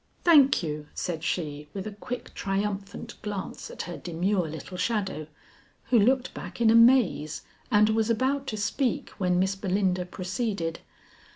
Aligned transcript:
"Thank 0.23 0.63
you," 0.63 0.87
said 0.95 1.23
she 1.23 1.69
with 1.75 1.85
a 1.85 1.91
quick 1.91 2.33
triumphant 2.33 3.21
glance 3.21 3.69
at 3.69 3.83
her 3.83 3.97
demure 3.97 4.49
little 4.49 4.75
shadow, 4.75 5.27
who 5.91 5.99
looked 5.99 6.33
back 6.33 6.59
in 6.59 6.71
amaze 6.71 7.43
and 7.69 7.89
was 7.91 8.09
about 8.09 8.47
to 8.47 8.57
speak 8.57 9.11
when 9.19 9.37
Miss 9.37 9.55
Belinda 9.55 10.07
proceeded. 10.07 10.79